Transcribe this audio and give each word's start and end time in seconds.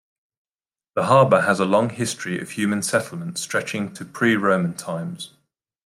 The 0.95 1.03
harbour 1.03 1.41
has 1.41 1.59
a 1.59 1.65
long 1.65 1.91
history 1.91 2.41
of 2.41 2.49
human 2.49 2.81
settlement 2.81 3.37
stretching 3.37 3.93
to 3.93 4.03
pre-Roman 4.03 4.73
times. 4.73 5.35